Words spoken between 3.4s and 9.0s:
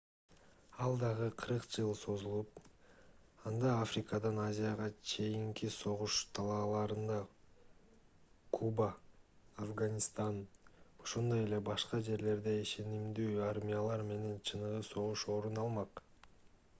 анда африкадан азияга чейинки согуш талааларында куба